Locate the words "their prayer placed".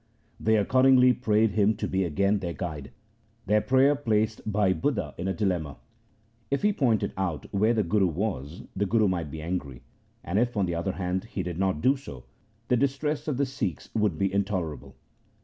3.45-4.41